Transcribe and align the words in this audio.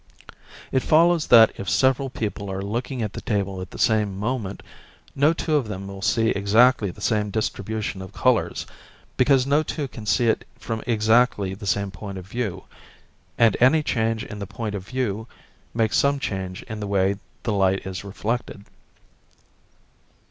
It 0.71 0.81
follows 0.81 1.27
that 1.27 1.51
if 1.57 1.69
several 1.69 2.09
people 2.09 2.51
are 2.51 2.63
looking 2.63 3.03
at 3.03 3.13
the 3.13 3.21
table 3.21 3.61
at 3.61 3.69
the 3.69 3.77
same 3.77 4.17
moment, 4.17 4.63
no 5.15 5.31
two 5.31 5.55
of 5.57 5.67
them 5.67 5.87
will 5.87 6.01
see 6.01 6.29
exactly 6.29 6.89
the 6.89 7.01
same 7.01 7.29
distribution 7.29 8.01
of 8.01 8.11
colours, 8.11 8.65
because 9.15 9.45
no 9.45 9.61
two 9.61 9.87
can 9.87 10.07
see 10.07 10.25
it 10.25 10.43
from 10.57 10.81
exactly 10.87 11.53
the 11.53 11.67
same 11.67 11.91
point 11.91 12.17
of 12.17 12.25
view, 12.25 12.63
and 13.37 13.55
any 13.59 13.83
change 13.83 14.23
in 14.23 14.39
the 14.39 14.47
point 14.47 14.73
of 14.73 14.87
view 14.87 15.27
makes 15.71 15.97
some 15.97 16.17
change 16.17 16.63
in 16.63 16.79
the 16.79 16.87
way 16.87 17.17
the 17.43 17.53
light 17.53 17.85
is 17.85 18.03
reflected. 18.03 18.65